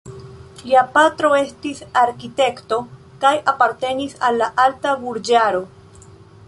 [0.61, 2.81] Ilia patro estis arkitekto
[3.25, 5.63] kaj apartenis al la alta burĝaro.